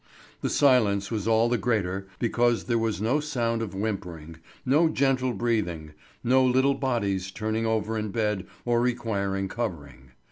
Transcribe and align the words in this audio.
The 0.41 0.49
silence 0.49 1.11
was 1.11 1.27
all 1.27 1.47
the 1.47 1.59
greater 1.59 2.07
because 2.17 2.63
there 2.63 2.79
was 2.79 3.03
no 3.03 3.19
sound 3.19 3.61
of 3.61 3.75
whimpering, 3.75 4.37
no 4.65 4.89
gentle 4.89 5.31
breathing, 5.31 5.91
no 6.23 6.43
little 6.43 6.73
bodies 6.73 7.29
turning 7.29 7.67
over 7.67 7.95
in 7.99 8.09
bed 8.09 8.47
or 8.65 8.81
requiring 8.81 9.47
covering. 9.47 10.09